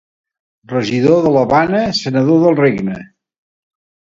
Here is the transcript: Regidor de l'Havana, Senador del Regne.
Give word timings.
Regidor 0.71 1.19
de 1.27 1.33
l'Havana, 1.35 1.83
Senador 1.99 2.41
del 2.47 2.59
Regne. 2.63 2.99